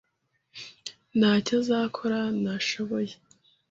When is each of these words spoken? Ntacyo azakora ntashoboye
Ntacyo 1.17 1.53
azakora 1.61 2.19
ntashoboye 2.41 3.13